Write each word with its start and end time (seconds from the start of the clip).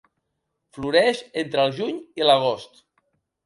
Floreix 0.77 1.21
entre 1.43 1.67
el 1.67 1.77
juny 1.83 2.03
i 2.23 2.29
l'agost. 2.29 2.85